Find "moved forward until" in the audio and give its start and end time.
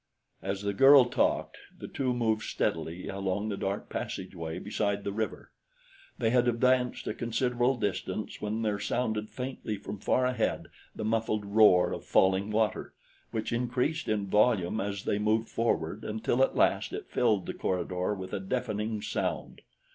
15.19-16.41